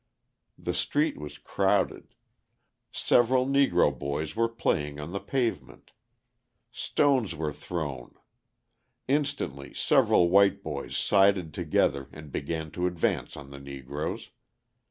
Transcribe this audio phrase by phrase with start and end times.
[0.57, 2.15] The street was crowded.
[2.91, 5.91] Several Negro boys were playing on the pavement.
[6.71, 8.15] Stones were thrown.
[9.07, 14.31] Instantly several white boys sided together and began to advance on the Negroes.